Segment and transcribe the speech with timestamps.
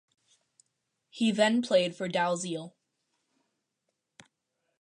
[1.11, 2.73] He then played for Dalziel.